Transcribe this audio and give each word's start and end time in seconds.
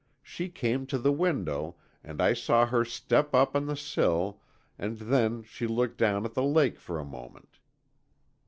She 0.23 0.49
came 0.49 0.87
to 0.87 0.97
the 0.97 1.11
window, 1.11 1.75
and 2.03 2.23
I 2.23 2.33
saw 2.33 2.65
her 2.65 2.83
step 2.83 3.35
up 3.35 3.55
on 3.55 3.67
the 3.67 3.75
sill, 3.75 4.41
and 4.79 4.97
then 4.97 5.43
she 5.43 5.67
looked 5.67 5.99
down 5.99 6.25
at 6.25 6.33
the 6.33 6.41
lake 6.41 6.79
for 6.79 6.97
a 6.97 7.05
moment." 7.05 7.59